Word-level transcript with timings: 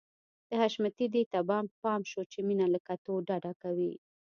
د 0.49 0.49
حشمتي 0.61 1.05
دې 1.13 1.23
ته 1.31 1.39
پام 1.83 2.01
شو 2.11 2.21
چې 2.31 2.39
مينه 2.47 2.65
له 2.73 2.79
کتو 2.87 3.13
ډډه 3.27 3.53
کوي. 3.61 3.93